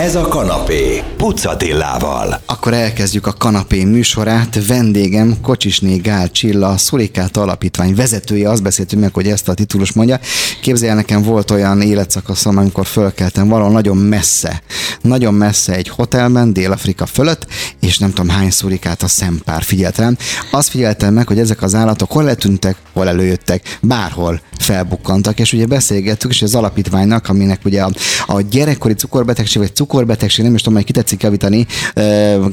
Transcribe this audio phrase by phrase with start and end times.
[0.00, 2.40] Ez a kanapé, Pucatillával.
[2.46, 4.66] Akkor elkezdjük a kanapé műsorát.
[4.66, 8.50] Vendégem Kocsisné Gál Csilla, a Szurikát Alapítvány vezetője.
[8.50, 10.20] Azt beszéltünk meg, hogy ezt a titulus mondja.
[10.62, 14.62] Képzelj nekem volt olyan életszakaszom, amikor fölkeltem valahol nagyon messze,
[15.00, 17.46] nagyon messze egy hotelben, Dél-Afrika fölött,
[17.80, 20.16] és nem tudom hány szurikát a szempár figyelt rám.
[20.50, 25.66] Azt figyeltem meg, hogy ezek az állatok hol letűntek, hol előjöttek, bárhol felbukkantak, és ugye
[25.66, 27.90] beszélgettük, és az alapítványnak, aminek ugye a,
[28.26, 31.66] a gyerekkori cukorbetegség, vagy cukorbetegség, nem is tudom, hogy ki tetszik javítani,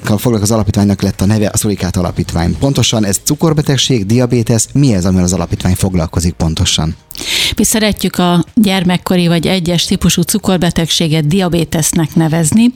[0.02, 2.58] foglalkozó az alapítványnak lett a neve, a Szurikát Alapítvány.
[2.58, 6.96] Pontosan ez cukorbetegség, diabétesz, mi ez, amivel az alapítvány foglalkozik pontosan?
[7.58, 12.72] Mi szeretjük a gyermekkori vagy egyes típusú cukorbetegséget diabétesznek nevezni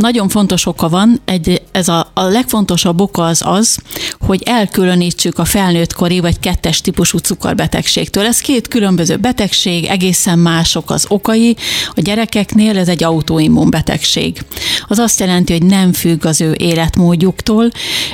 [0.00, 3.78] nagyon fontos oka van, egy, ez a, a legfontosabb oka az az,
[4.20, 8.24] hogy elkülönítsük a felnőttkori vagy kettes típusú cukorbetegségtől.
[8.24, 11.56] Ez két különböző betegség, egészen mások az okai.
[11.94, 14.42] A gyerekeknél ez egy autoimmun betegség.
[14.88, 17.70] Az azt jelenti, hogy nem függ az ő életmódjuktól.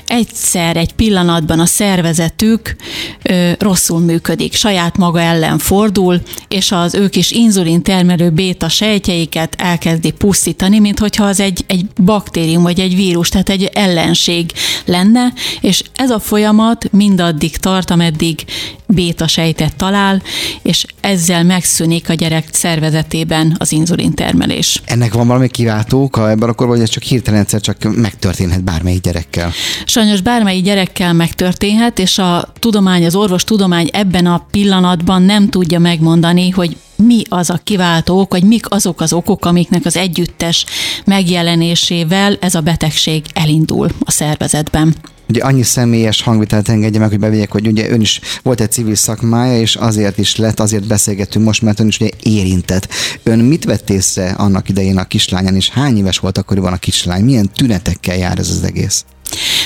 [0.06, 2.76] Egyszer, egy pillanatban a szervezetük
[3.22, 9.54] ö, rosszul működik, saját maga ellen fordul, és az ők is inzulin termelő béta sejtjeiket
[9.58, 14.53] elkezdi pusztítani, mint hogyha az egy, egy baktérium vagy egy vírus, tehát egy ellenség
[14.84, 18.44] lenne, és ez a folyamat mindaddig tart, ameddig
[18.86, 20.22] béta sejtet talál,
[20.62, 24.83] és ezzel megszűnik a gyerek szervezetében az inzulin termelés.
[24.84, 29.03] Ennek van valami kiváltók ebben a korban, hogy ez csak hirtelen egyszer csak megtörténhet bármelyik
[29.03, 29.53] gyerekkel?
[29.84, 35.78] Sajnos bármelyik gyerekkel megtörténhet, és a tudomány, az orvos tudomány ebben a pillanatban nem tudja
[35.78, 40.64] megmondani, hogy mi az a kiváltó ok, vagy mik azok az okok, amiknek az együttes
[41.05, 44.94] megjelenésével ez a betegség elindul a szervezetben.
[45.28, 48.94] Ugye annyi személyes hangvitelt engedje meg, hogy bevigyek, hogy ugye ön is volt egy civil
[48.94, 52.88] szakmája, és azért is lett, azért beszélgettünk most, mert ön is ugye érintett.
[53.22, 57.25] Ön mit vett észre annak idején a kislányán, és hány éves volt akkoriban a kislány?
[57.25, 59.05] Milyen tünetekkel jár ez az egész?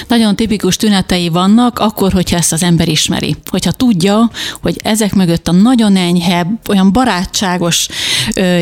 [0.09, 3.37] Nagyon tipikus tünetei vannak akkor, hogyha ezt az ember ismeri.
[3.51, 4.31] Hogyha tudja,
[4.63, 7.89] hogy ezek mögött a nagyon enyhe, olyan barátságos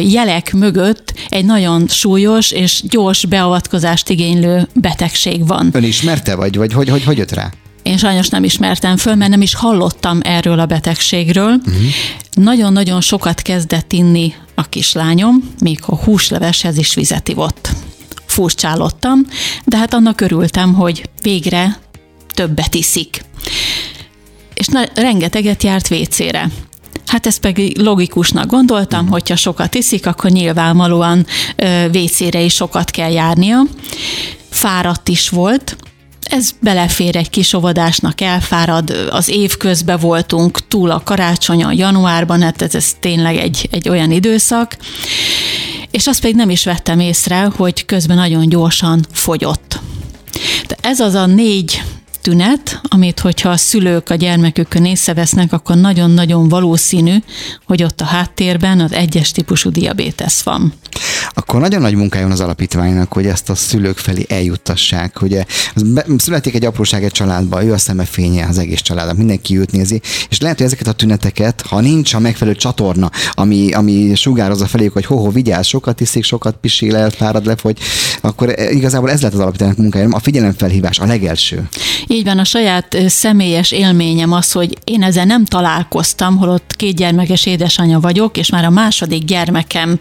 [0.02, 5.70] jelek mögött egy nagyon súlyos és gyors beavatkozást igénylő betegség van.
[5.72, 7.50] Ön ismerte, vagy, vagy hogy, hogy, hogy jött rá?
[7.82, 11.52] Én sajnos nem ismertem föl, mert nem is hallottam erről a betegségről.
[11.52, 11.82] Uh-huh.
[12.32, 17.70] Nagyon-nagyon sokat kezdett inni a kislányom, még a húsleveshez is vizet ivott
[18.36, 19.26] furcsálottam,
[19.64, 21.78] de hát annak örültem, hogy végre
[22.34, 23.24] többet iszik.
[24.54, 26.50] És na, rengeteget járt vécére.
[27.06, 29.12] Hát ezt pedig logikusnak gondoltam, uh-huh.
[29.12, 31.26] hogyha sokat iszik, akkor nyilvánvalóan
[31.90, 33.62] vécére is sokat kell járnia.
[34.50, 35.76] Fáradt is volt,
[36.30, 42.62] ez belefér egy kis óvodásnak, elfárad, az év közben voltunk, túl a karácsonyon, januárban, hát
[42.62, 44.76] ez, ez tényleg egy, egy olyan időszak,
[45.90, 49.80] és azt pedig nem is vettem észre, hogy közben nagyon gyorsan fogyott.
[50.66, 51.82] De ez az a négy
[52.26, 57.16] tünet, amit hogyha a szülők a gyermekükön észrevesznek, akkor nagyon-nagyon valószínű,
[57.66, 60.72] hogy ott a háttérben az egyes típusú diabétesz van.
[61.34, 65.22] Akkor nagyon nagy munkája az alapítványnak, hogy ezt a szülők felé eljuttassák.
[65.22, 65.44] Ugye
[66.16, 70.40] születik egy apróság egy családba, ő a szemefénye az egész családnak, mindenki őt nézi, és
[70.40, 75.06] lehet, hogy ezeket a tüneteket, ha nincs a megfelelő csatorna, ami, ami sugározza feléjük, hogy
[75.06, 77.78] ho-ho, vigyázz, sokat iszik, sokat pisil, elfárad, lefogy,
[78.20, 81.68] akkor igazából ez lett az alapítványnak munkája, a figyelemfelhívás a legelső.
[82.16, 87.46] Így van, a saját személyes élményem az, hogy én ezzel nem találkoztam, holott két gyermekes
[87.46, 89.98] édesanyja vagyok, és már a második gyermekem,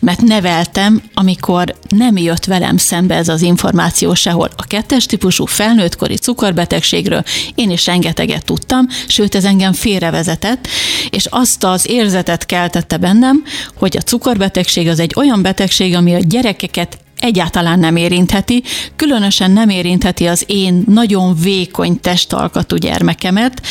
[0.00, 4.48] mert neveltem, amikor nem jött velem szembe ez az információ sehol.
[4.56, 7.22] A kettes típusú felnőttkori cukorbetegségről
[7.54, 10.68] én is rengeteget tudtam, sőt ez engem félrevezetett,
[11.10, 13.42] és azt az érzetet keltette bennem,
[13.74, 18.62] hogy a cukorbetegség az egy olyan betegség, ami a gyerekeket egyáltalán nem érintheti,
[18.96, 23.62] különösen nem érintheti az én nagyon vékony testalkatú gyermekemet,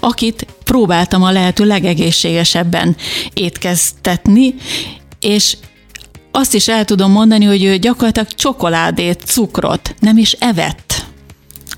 [0.00, 2.96] akit próbáltam a lehető legegészségesebben
[3.34, 4.54] étkeztetni,
[5.20, 5.56] és
[6.32, 10.89] azt is el tudom mondani, hogy ő gyakorlatilag csokoládét, cukrot nem is evett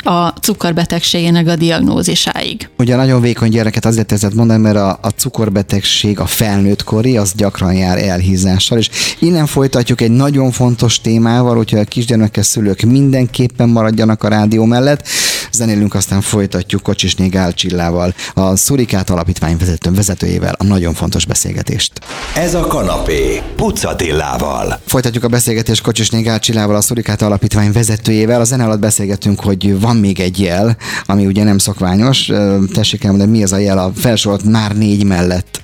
[0.02, 2.69] a cukorbetegségének a diagnózisáig.
[2.78, 7.75] Ugye nagyon vékony gyereket azért teszed mondani, mert a, a cukorbetegség a felnőttkori, az gyakran
[7.75, 14.22] jár elhízással, és innen folytatjuk egy nagyon fontos témával, hogyha a kisgyermekes szülők mindenképpen maradjanak
[14.22, 15.08] a rádió mellett.
[15.52, 21.93] Zenélünk, aztán folytatjuk Kocsisné Gál Csillával, a Szurikát Alapítvány vezető, vezetőjével a nagyon fontos beszélgetést.
[22.34, 24.81] Ez a kanapé, Pucatillával.
[24.87, 28.40] Folytatjuk a beszélgetést Kocsisné Gál Csillával, a Szurikát Alapítvány vezetőjével.
[28.40, 30.76] A zene alatt beszélgetünk, hogy van még egy jel,
[31.06, 32.31] ami ugye nem szokványos.
[32.72, 35.60] Tessék elmondani, mi ez a jel a felsorolt már négy mellett?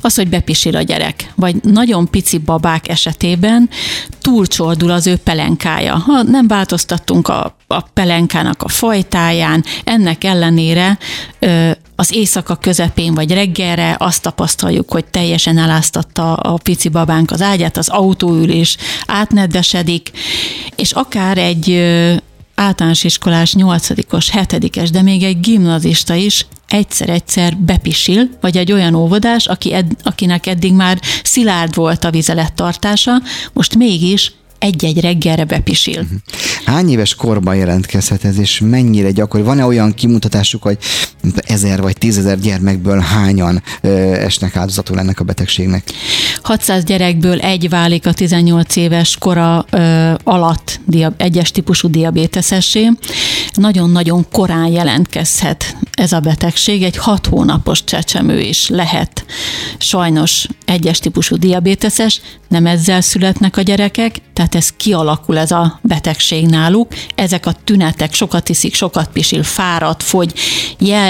[0.00, 3.68] Az, hogy bepisil a gyerek, vagy nagyon pici babák esetében
[4.26, 5.96] túlcsordul az ő pelenkája.
[5.96, 10.98] Ha nem változtattunk a, a pelenkának a fajtáján, ennek ellenére
[11.38, 17.42] ö, az éjszaka közepén vagy reggelre azt tapasztaljuk, hogy teljesen eláztatta a pici babánk az
[17.42, 18.76] ágyát, az autóülés
[19.06, 20.10] átnedvesedik,
[20.76, 21.68] és akár egy
[22.56, 29.46] általános iskolás nyolcadikos, hetedikes, de még egy gimnazista is egyszer-egyszer bepisil, vagy egy olyan óvodás,
[29.46, 33.22] aki ed, akinek eddig már szilárd volt a vizelettartása,
[33.52, 36.02] most mégis egy-egy reggelre bepisil.
[36.02, 36.14] Mhm.
[36.64, 39.42] Hány éves korban jelentkezhet ez, és mennyire gyakori?
[39.42, 40.78] Van-e olyan kimutatásuk, hogy
[41.36, 45.90] ezer vagy tízezer gyermekből hányan esnek áldozatul ennek a betegségnek?
[46.42, 52.90] 600 gyerekből egy válik a 18 éves kora ö, alatt dia, egyes típusú diabéteszessé.
[53.54, 56.82] Nagyon-nagyon korán jelentkezhet ez a betegség.
[56.82, 59.24] Egy hat hónapos csecsemő is lehet
[59.78, 66.46] sajnos egyes típusú diabéteses, nem ezzel születnek a gyerekek, tehát ez kialakul ez a betegség
[66.46, 66.92] náluk.
[67.14, 70.32] Ezek a tünetek, sokat iszik, sokat pisil, fárad, fogy,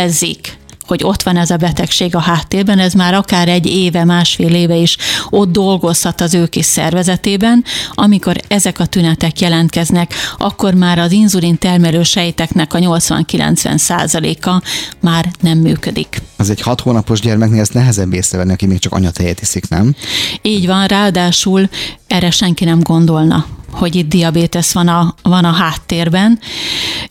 [0.07, 4.55] jelzik, hogy ott van ez a betegség a háttérben, ez már akár egy éve, másfél
[4.55, 4.97] éve is
[5.31, 7.65] ott dolgozhat az ő kis szervezetében.
[7.91, 14.63] Amikor ezek a tünetek jelentkeznek, akkor már az inzulin termelő sejteknek a 80-90 százaléka
[15.01, 16.23] már nem működik.
[16.37, 19.95] Az egy hat hónapos gyermeknél ezt nehezebb észrevenni, aki még csak anyatejet iszik, nem?
[20.43, 21.69] Így van, ráadásul
[22.07, 23.47] erre senki nem gondolna
[23.77, 26.39] hogy itt diabétesz van a, van a háttérben,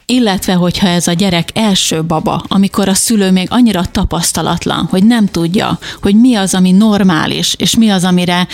[0.06, 5.25] illetve hogyha ez a gyerek első baba, amikor a szülő még annyira tapasztalatlan, hogy nem
[5.25, 8.48] tudja, hogy mi az, ami normális, és mi az, amire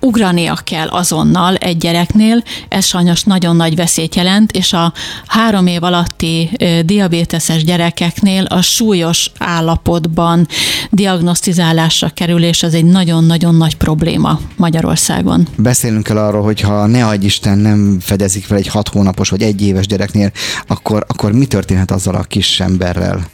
[0.00, 4.92] ugrania kell azonnal egy gyereknél, ez sajnos nagyon nagy veszélyt jelent, és a
[5.26, 6.50] három év alatti
[6.84, 10.48] diabéteses gyerekeknél a súlyos állapotban
[10.90, 15.48] diagnosztizálásra kerülés az egy nagyon-nagyon nagy probléma Magyarországon.
[15.56, 19.42] Beszélünk el arról, hogy ha ne adj Isten nem fedezik fel egy hat hónapos vagy
[19.42, 20.32] egy éves gyereknél,
[20.66, 23.28] akkor, akkor mi történhet azzal a kis emberrel?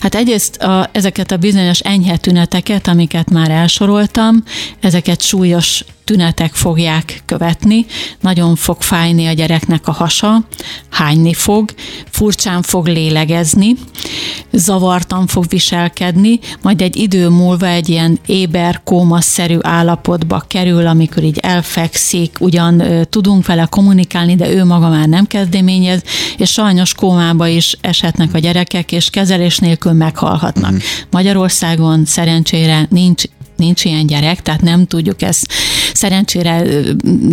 [0.00, 4.42] Hát egyrészt a, ezeket a bizonyos enyhe tüneteket, amiket már elsoroltam,
[4.80, 7.86] ezeket súlyos tünetek fogják követni,
[8.20, 10.46] nagyon fog fájni a gyereknek a hasa,
[10.90, 11.70] hányni fog,
[12.10, 13.74] furcsán fog lélegezni,
[14.52, 21.38] zavartan fog viselkedni, majd egy idő múlva egy ilyen éber kómaszerű állapotba kerül, amikor így
[21.38, 26.02] elfekszik, ugyan tudunk vele kommunikálni, de ő maga már nem kezdeményez,
[26.36, 30.72] és sajnos kómába is eshetnek a gyerekek, és kezelés nélkül meghalhatnak.
[30.72, 30.76] Mm.
[31.10, 33.22] Magyarországon szerencsére nincs
[33.56, 35.46] nincs ilyen gyerek, tehát nem tudjuk ezt,
[35.94, 36.62] szerencsére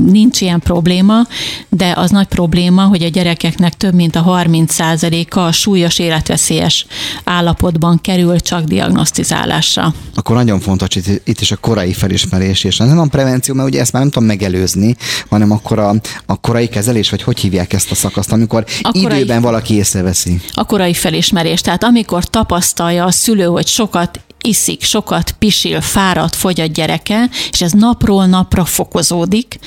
[0.05, 1.27] nincs ilyen probléma,
[1.69, 6.85] de az nagy probléma, hogy a gyerekeknek több mint a 30%-a a súlyos életveszélyes
[7.23, 9.93] állapotban kerül csak diagnosztizálásra.
[10.15, 13.79] Akkor nagyon fontos itt, itt is a korai felismerés, és nem a prevenció, mert ugye
[13.79, 14.95] ezt már nem tudom megelőzni,
[15.29, 15.93] hanem akkor a,
[16.25, 20.41] a korai kezelés, vagy hogy hívják ezt a szakaszt, amikor a korai, időben valaki észreveszi.
[20.53, 26.61] A korai felismerés, tehát amikor tapasztalja a szülő, hogy sokat iszik, sokat pisil, fáradt, fogy
[26.61, 29.59] a gyereke, és ez napról napra fokozódik,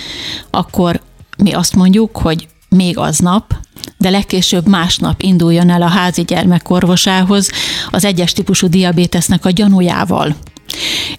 [0.51, 1.01] akkor
[1.37, 3.55] mi azt mondjuk, hogy még aznap,
[3.99, 7.51] de legkésőbb másnap induljon el a házi gyermekorvosához
[7.91, 10.37] az egyes típusú diabétesznek a gyanújával.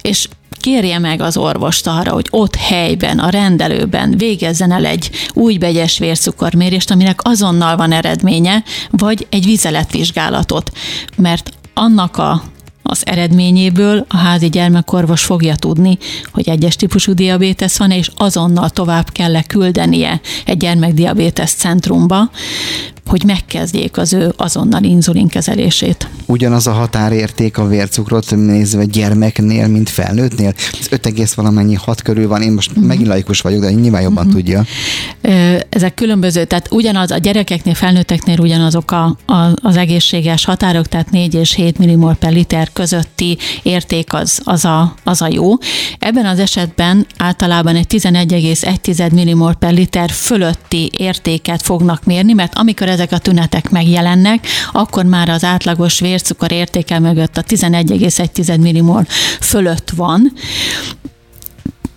[0.00, 5.56] És kérje meg az orvost arra, hogy ott helyben, a rendelőben végezzen el egy új
[5.58, 10.70] begyes vércukormérést, aminek azonnal van eredménye, vagy egy vizeletvizsgálatot,
[11.16, 12.42] mert annak a
[12.86, 15.98] az eredményéből a házi gyermekorvos fogja tudni,
[16.32, 22.30] hogy egyes típusú diabétesz van, és azonnal tovább kell küldenie egy gyermekdiabétesz centrumba,
[23.06, 26.08] hogy megkezdjék az ő azonnal inzulinkezelését.
[26.26, 30.54] Ugyanaz a határérték a vércukrot nézve gyermeknél, mint felnőttnél?
[30.80, 32.86] Ez 5, valamennyi hat körül van, én most uh-huh.
[32.86, 34.40] megint laikus vagyok, de nyilván jobban uh-huh.
[34.40, 34.64] tudja.
[35.68, 41.34] Ezek különböző, tehát ugyanaz a gyerekeknél, felnőtteknél ugyanazok a, a, az egészséges határok, tehát 4
[41.34, 45.52] és 7 millimol per liter közötti érték az, az, a, az a jó.
[45.98, 52.88] Ebben az esetben általában egy 11,1 millimol per liter fölötti értéket fognak mérni, mert amikor
[52.96, 59.06] ezek a tünetek megjelennek, akkor már az átlagos vércukor értéke mögött a 11,1 millimol
[59.40, 60.32] fölött van,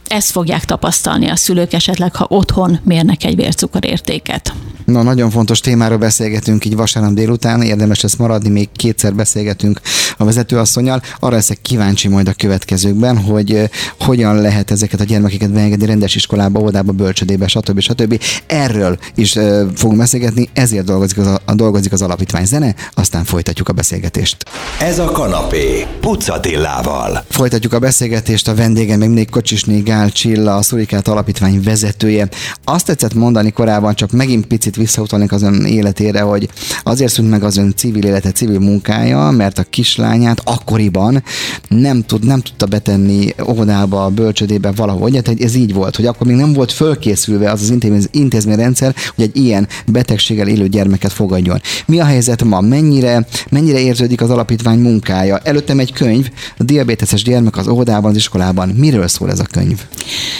[0.09, 4.53] ezt fogják tapasztalni a szülők esetleg, ha otthon mérnek egy vércukorértéket.
[4.85, 9.81] Na, nagyon fontos témáról beszélgetünk így vasárnap délután, érdemes ezt maradni, még kétszer beszélgetünk
[10.17, 11.01] a vezetőasszonyal.
[11.19, 16.59] Arra leszek kíváncsi majd a következőkben, hogy hogyan lehet ezeket a gyermekeket beengedni rendes iskolába,
[16.59, 17.79] óvodába, bölcsödébe, stb.
[17.79, 18.21] stb.
[18.45, 19.31] Erről is
[19.75, 24.37] fogunk beszélgetni, ezért dolgozik az, a, dolgozik az alapítvány zene, aztán folytatjuk a beszélgetést.
[24.79, 27.23] Ez a kanapé, Pucatillával.
[27.29, 32.27] Folytatjuk a beszélgetést, a vendégem még mindig Kocsisné Gál Csilla, a Szurikát Alapítvány vezetője.
[32.63, 36.49] Azt tetszett mondani korábban, csak megint picit visszautalnék az ön életére, hogy
[36.83, 41.23] azért szűnt meg az ön civil élete, civil munkája, mert a kislányát akkoriban
[41.67, 45.21] nem, tud, nem tudta betenni óvodába, a bölcsödébe valahogy.
[45.23, 49.37] Tehát ez így volt, hogy akkor még nem volt fölkészülve az az intézményrendszer, hogy egy
[49.37, 51.61] ilyen betegséggel élő gyermeket fogadjon.
[51.85, 52.61] Mi a helyzet ma?
[52.61, 55.37] Mennyire, mennyire érződik az alapítvány munkája?
[55.37, 58.69] Előttem egy könyv, a diabéteses gyermek az óvodában, az iskolában.
[58.69, 59.88] Miről szól ez a könyv?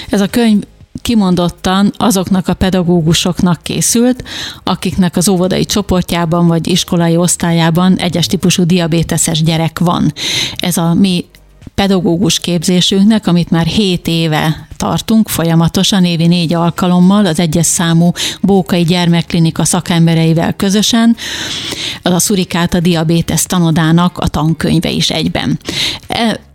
[0.10, 0.64] Ez a könyv
[1.02, 4.24] kimondottan azoknak a pedagógusoknak készült,
[4.64, 10.14] akiknek az óvodai csoportjában vagy iskolai osztályában egyes típusú diabéteses gyerek van.
[10.56, 11.26] Ez a mi
[11.76, 18.84] pedagógus képzésünknek, amit már 7 éve tartunk folyamatosan, évi négy alkalommal, az egyes számú Bókai
[18.84, 21.16] Gyermekklinika szakembereivel közösen,
[22.02, 25.60] az a Szurikáta Diabétesz tanodának a tankönyve is egyben.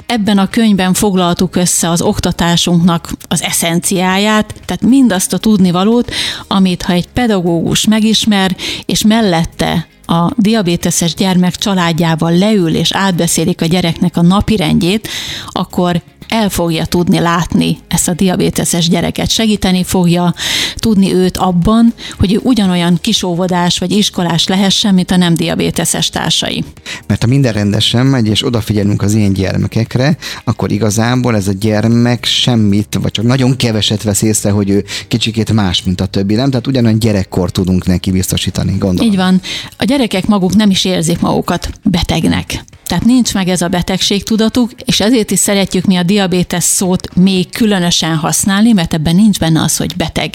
[0.07, 6.11] Ebben a könyvben foglaltuk össze az oktatásunknak az eszenciáját, tehát mindazt a tudnivalót,
[6.49, 8.57] amit ha egy pedagógus megismer,
[8.87, 15.09] és mellette a diabéteses gyermek családjával leül és átbeszélik a gyereknek a napirendjét,
[15.49, 20.35] akkor el fogja tudni látni ezt a diabéteses gyereket, segíteni fogja
[20.77, 26.65] tudni őt abban, hogy ő ugyanolyan kisóvodás vagy iskolás lehessen, mint a nem diabéteses társai.
[27.07, 32.25] Mert ha minden rendesen megy, és odafigyelünk az ilyen gyermekekre, akkor igazából ez a gyermek
[32.25, 36.51] semmit, vagy csak nagyon keveset vesz észre, hogy ő kicsikét más, mint a többi, nem?
[36.51, 39.11] Tehát ugyanolyan gyerekkor tudunk neki biztosítani, gondolom.
[39.11, 39.41] Így van.
[39.77, 42.65] A gyerekek maguk nem is érzik magukat betegnek.
[42.87, 47.51] Tehát nincs meg ez a betegségtudatuk, és ezért is szeretjük mi a diabétesz szót még
[47.51, 50.35] különösen használni, mert ebben nincs benne az, hogy beteg.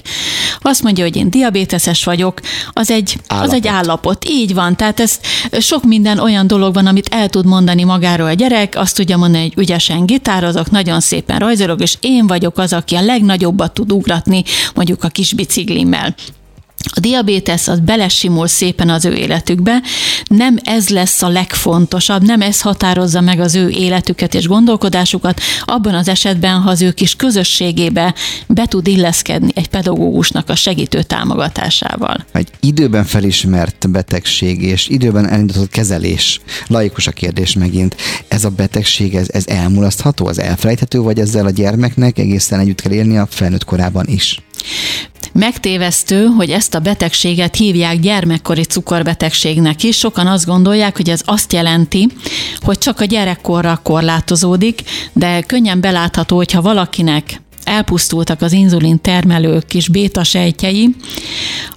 [0.60, 2.40] Azt mondja, hogy én diabéteses vagyok,
[2.74, 3.48] az egy állapot.
[3.48, 4.30] az egy állapot.
[4.30, 5.20] Így van, tehát ez
[5.60, 9.44] sok minden olyan dolog van, amit el tud mondani magáról a gyerek, azt tudja mondani,
[9.44, 14.44] hogy ügyesen gitározok, nagyon szépen rajzolok, és én vagyok az, aki a legnagyobbat tud ugratni,
[14.76, 16.16] mondjuk a kis biciklimmel.
[16.84, 19.82] A diabétesz az belesimul szépen az ő életükbe,
[20.28, 25.94] nem ez lesz a legfontosabb, nem ez határozza meg az ő életüket és gondolkodásukat, abban
[25.94, 28.14] az esetben, ha az ő kis közösségébe
[28.48, 32.26] be tud illeszkedni egy pedagógusnak a segítő támogatásával.
[32.32, 37.96] Egy időben felismert betegség és időben elindított kezelés, laikus a kérdés megint,
[38.28, 42.18] ez a betegség, ez, ez elmulasztható, az elfelejthető, vagy ezzel a gyermeknek?
[42.18, 44.42] Egészen együtt kell élni a felnőtt korában is?
[45.32, 49.98] Megtévesztő, hogy ezt a betegséget hívják gyermekkori cukorbetegségnek is.
[49.98, 52.08] Sokan azt gondolják, hogy ez azt jelenti,
[52.60, 54.82] hogy csak a gyerekkorra korlátozódik,
[55.14, 60.96] de könnyen belátható, hogyha valakinek elpusztultak az inzulin termelő kis béta sejtjei,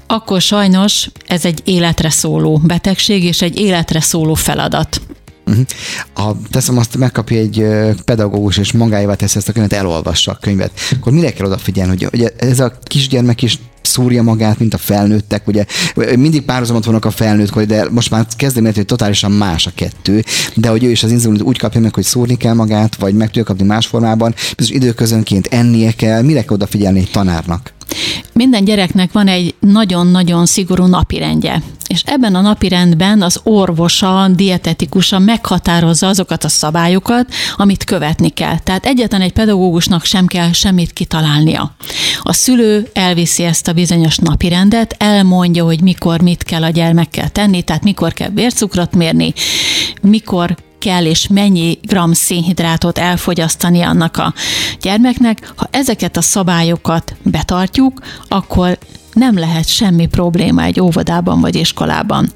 [0.06, 5.00] akkor sajnos ez egy életre szóló betegség és egy életre szóló feladat.
[5.46, 5.64] Uh-huh.
[6.12, 7.66] Ha teszem azt, megkapja egy
[8.04, 12.08] pedagógus, és magáévá teszi ezt a könyvet, elolvassa a könyvet, akkor mire kell odafigyelni, hogy
[12.12, 15.64] ugye ez a kisgyermek is szúrja magát, mint a felnőttek, ugye
[16.16, 20.25] mindig párhuzamot vannak a felnőttkor, de most már kezdem érteni, hogy totálisan más a kettő,
[20.54, 23.26] de hogy ő is az inzulint úgy kapja meg, hogy szúrni kell magát, vagy meg
[23.26, 27.72] tudja kapni más formában, biztos időközönként ennie kell, mire kell odafigyelni egy tanárnak?
[28.32, 36.08] Minden gyereknek van egy nagyon-nagyon szigorú napirendje, és ebben a napirendben az orvosa, dietetikusa meghatározza
[36.08, 38.58] azokat a szabályokat, amit követni kell.
[38.58, 41.75] Tehát egyetlen egy pedagógusnak sem kell semmit kitalálnia.
[42.22, 47.62] A szülő elviszi ezt a bizonyos napirendet, elmondja, hogy mikor mit kell a gyermekkel tenni,
[47.62, 49.32] tehát mikor kell vércukrot mérni,
[50.00, 54.34] mikor kell és mennyi gram szénhidrátot elfogyasztani annak a
[54.80, 55.52] gyermeknek.
[55.56, 58.78] Ha ezeket a szabályokat betartjuk, akkor
[59.12, 62.30] nem lehet semmi probléma egy óvodában vagy iskolában.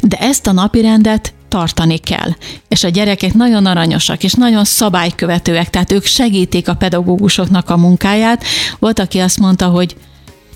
[0.00, 2.30] De ezt a napirendet tartani kell.
[2.68, 8.44] És a gyerekek nagyon aranyosak, és nagyon szabálykövetőek, tehát ők segítik a pedagógusoknak a munkáját.
[8.78, 9.96] Volt, aki azt mondta, hogy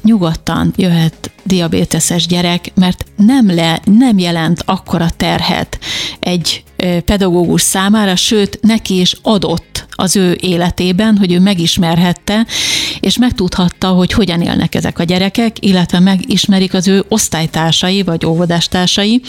[0.03, 5.79] nyugodtan jöhet diabéteses gyerek, mert nem, le, nem jelent akkora terhet
[6.21, 6.65] egy
[7.05, 12.47] pedagógus számára, sőt, neki is adott az ő életében, hogy ő megismerhette,
[13.01, 19.21] és megtudhatta, hogy hogyan élnek ezek a gyerekek, illetve megismerik az ő osztálytársai vagy óvodástársai,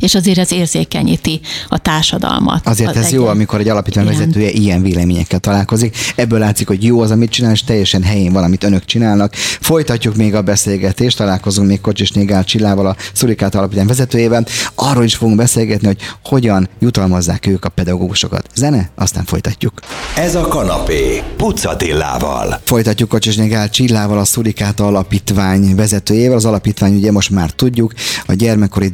[0.00, 2.66] és azért ez érzékenyíti a társadalmat.
[2.66, 5.96] Azért ez jó, amikor egy alapítvány vezetője ilyen véleményekkel találkozik.
[6.16, 9.34] Ebből látszik, hogy jó az, amit csinál, és teljesen helyén valamit önök csinálnak.
[9.60, 14.46] Folytatjuk még a beszélgetést, találkozunk még Kocsis Négál Csillával, a Szurikát Alapítvány vezetőjével.
[14.74, 18.46] Arról is fogunk beszélgetni, hogy hogyan jutalmazzák ők a pedagógusokat.
[18.54, 19.72] Zene, aztán folytatjuk.
[20.16, 22.60] Ez a kanapé, Pucatillával.
[22.64, 26.36] Folytatjuk Kocsis Négál Csillával, a Szurikát Alapítvány vezetőjével.
[26.36, 27.92] Az alapítvány ugye most már tudjuk,
[28.26, 28.88] a gyermekkori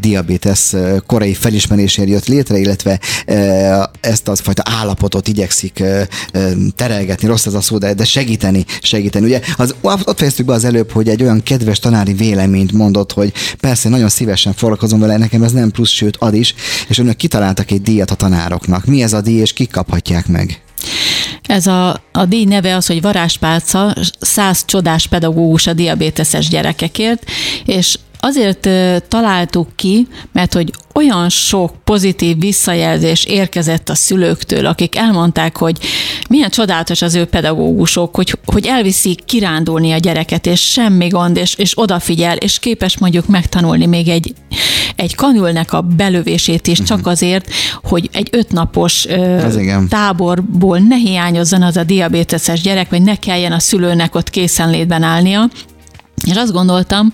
[0.73, 3.00] diabetes korai felismerésére jött létre, illetve
[4.00, 5.83] ezt az fajta állapotot igyekszik
[6.76, 9.25] terelgetni, rossz ez a szó, de, de segíteni, segíteni.
[9.25, 13.33] Ugye az, ott fejeztük be az előbb, hogy egy olyan kedves tanári véleményt mondott, hogy
[13.61, 16.55] persze nagyon szívesen foglalkozom vele, nekem ez nem plusz, sőt ad is,
[16.88, 18.85] és önök kitaláltak egy díjat a tanároknak.
[18.85, 20.62] Mi ez a díj, és kik kaphatják meg?
[21.43, 27.25] Ez a, a díj neve az, hogy Varázspálca, száz csodás pedagógus a diabéteses gyerekekért,
[27.64, 28.69] és azért
[29.09, 35.79] találtuk ki, mert hogy olyan sok pozitív visszajelzés érkezett a szülőktől, akik elmondták, hogy
[36.29, 41.55] milyen csodálatos az ő pedagógusok, hogy, hogy elviszik kirándulni a gyereket, és semmi gond, és,
[41.55, 44.35] és odafigyel, és képes mondjuk megtanulni még egy,
[44.97, 47.09] egy kanülnek a belövését is, csak mhm.
[47.09, 47.50] azért,
[47.83, 49.07] hogy egy ötnapos
[49.88, 55.50] táborból ne hiányozzon az a diabéteses gyerek, vagy ne kelljen a szülőnek ott készenlétben állnia,
[56.25, 57.12] és azt gondoltam,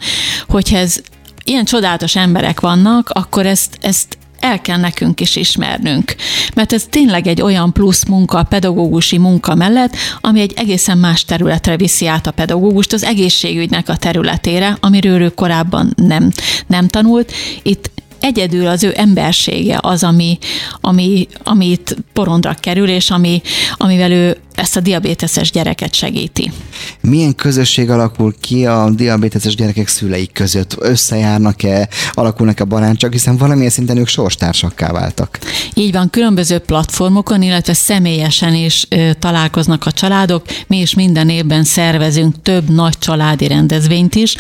[0.49, 0.97] hogy ez
[1.45, 6.15] ilyen csodálatos emberek vannak, akkor ezt, ezt el kell nekünk is ismernünk.
[6.55, 11.25] Mert ez tényleg egy olyan plusz munka a pedagógusi munka mellett, ami egy egészen más
[11.25, 16.31] területre viszi át a pedagógust, az egészségügynek a területére, amiről ő korábban nem,
[16.67, 17.33] nem tanult.
[17.63, 20.39] Itt egyedül az ő embersége az, ami,
[20.81, 23.43] ami, amit porondra kerül, és ami,
[23.77, 26.53] amivel ő ezt a diabéteses gyereket segíti.
[27.01, 30.77] Milyen közösség alakul ki a diabéteses gyerekek szülei között?
[30.79, 35.39] Összejárnak-e, alakulnak-e barátság, hiszen valamilyen szinten ők sorstársakká váltak?
[35.75, 40.45] Így van, különböző platformokon, illetve személyesen is ö, találkoznak a családok.
[40.67, 44.37] Mi is minden évben szervezünk több nagy családi rendezvényt is.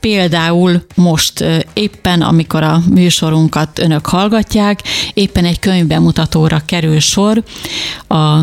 [0.00, 4.82] Például most éppen, amikor a műsorunkat önök hallgatják,
[5.14, 7.42] éppen egy könyvbemutatóra kerül sor
[8.08, 8.38] a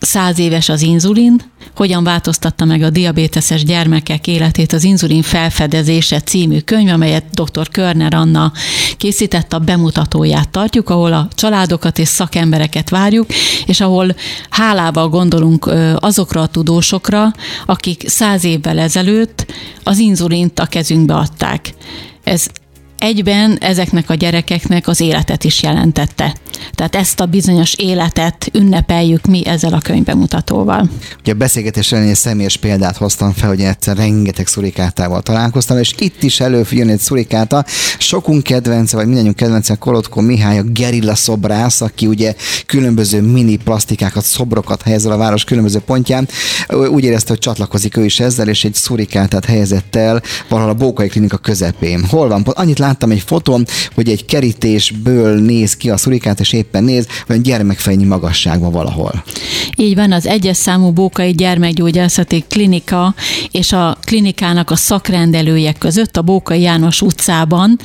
[0.00, 1.40] száz éves az inzulin,
[1.76, 7.68] hogyan változtatta meg a diabéteses gyermekek életét az inzulin felfedezése című könyv, amelyet dr.
[7.68, 8.52] Körner Anna
[8.96, 13.26] készített, a bemutatóját tartjuk, ahol a családokat és szakembereket várjuk,
[13.66, 14.14] és ahol
[14.50, 17.32] hálával gondolunk azokra a tudósokra,
[17.66, 19.46] akik száz évvel ezelőtt
[19.82, 21.74] az inzulint a kezünkbe adták.
[22.24, 22.46] Ez
[23.00, 26.34] egyben ezeknek a gyerekeknek az életet is jelentette.
[26.72, 30.90] Tehát ezt a bizonyos életet ünnepeljük mi ezzel a könyvbemutatóval.
[31.20, 35.94] Ugye a beszélgetés elején egy személyes példát hoztam fel, hogy egyszer rengeteg szurikátával találkoztam, és
[35.98, 37.64] itt is előjön egy szurikáta.
[37.98, 42.34] Sokunk kedvence, vagy mindannyiunk kedvence Kolotko Mihály, a gerilla szobrász, aki ugye
[42.66, 46.28] különböző mini plastikákat, szobrokat helyezel a város különböző pontján.
[46.68, 51.08] Úgy érezte, hogy csatlakozik ő is ezzel, és egy szurikátát helyezett el valahol a Bókai
[51.08, 52.04] Klinika közepén.
[52.04, 52.42] Hol van?
[52.42, 57.42] Annyit láttam egy fotón, hogy egy kerítésből néz ki a szurikát, és éppen néz, olyan
[57.42, 59.24] gyermekfejnyi magasságban valahol.
[59.76, 63.14] Így van, az egyes számú Bókai Gyermekgyógyászati Klinika
[63.50, 67.78] és a klinikának a szakrendelője között a Bókai János utcában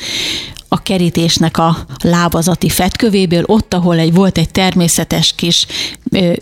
[0.68, 5.66] a kerítésnek a lábazati fetkövéből, ott, ahol egy volt egy természetes kis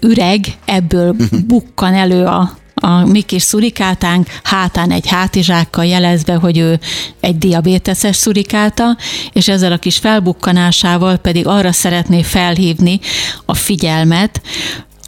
[0.02, 1.16] üreg, ebből
[1.48, 6.80] bukkan elő a a mi kis szurikátánk hátán egy hátizsákkal jelezve, hogy ő
[7.20, 8.98] egy diabéteses szurikáta,
[9.34, 13.00] és ezzel a kis felbukkanásával pedig arra szeretné felhívni
[13.46, 14.42] a figyelmet,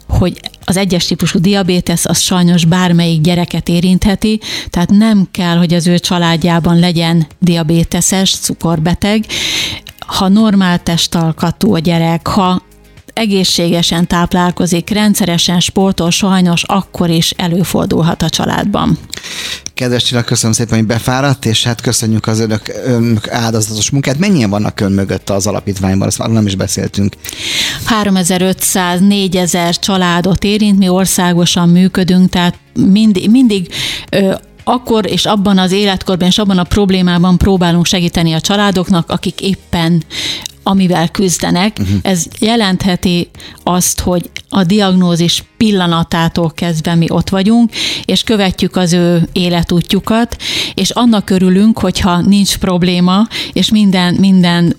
[0.08, 5.86] hogy az egyes típusú diabétesz az sajnos bármelyik gyereket érintheti, tehát nem kell, hogy az
[5.86, 9.24] ő családjában legyen diabéteses, cukorbeteg,
[10.06, 12.62] ha normál testalkatú a gyerek, ha
[13.16, 18.98] egészségesen táplálkozik, rendszeresen sportol, sajnos akkor is előfordulhat a családban.
[19.74, 24.18] Kedves Csilla, köszönöm szépen, hogy befáradt, és hát köszönjük az önök, önök áldozatos munkát.
[24.18, 27.14] Mennyien vannak ön mögött az alapítványban, azt már nem is beszéltünk.
[28.02, 33.68] 3500-4000 családot érint, mi országosan működünk, tehát mindig, mindig
[34.10, 39.40] ö, akkor és abban az életkorban és abban a problémában próbálunk segíteni a családoknak, akik
[39.40, 40.02] éppen
[40.66, 41.76] amivel küzdenek.
[41.80, 41.98] Uh-huh.
[42.02, 43.30] Ez jelentheti
[43.62, 47.70] azt, hogy a diagnózis pillanatától kezdve mi ott vagyunk,
[48.04, 50.36] és követjük az ő életútjukat,
[50.74, 54.76] és annak örülünk, hogyha nincs probléma, és minden, minden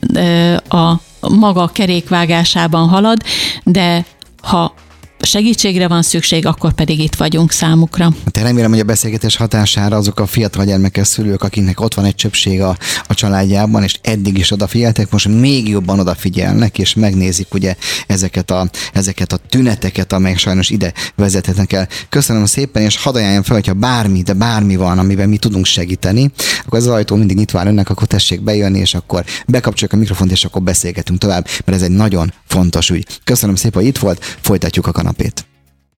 [0.70, 0.94] a
[1.30, 3.22] maga kerékvágásában halad,
[3.64, 4.06] de
[4.42, 4.74] ha
[5.20, 8.10] segítségre van szükség, akkor pedig itt vagyunk számukra.
[8.32, 12.16] Te remélem, hogy a beszélgetés hatására azok a fiatal gyermekes szülők, akiknek ott van egy
[12.16, 12.78] csöpség a,
[13.08, 17.76] a családjában, és eddig is odafigyeltek, most még jobban odafigyelnek, és megnézik ugye
[18.08, 21.88] ezeket a, ezeket a tüneteket, amelyek sajnos ide vezethetnek el.
[22.10, 26.32] Köszönöm szépen, és hadd ajánljam fel, hogyha bármi, de bármi van, amiben mi tudunk segíteni,
[26.66, 30.32] akkor az ajtó mindig nyitva áll önnek, akkor tessék bejönni, és akkor bekapcsoljuk a mikrofont,
[30.32, 33.06] és akkor beszélgetünk tovább, mert ez egy nagyon fontos ügy.
[33.24, 35.46] Köszönöm szépen, hogy itt volt, folytatjuk a ünnepét.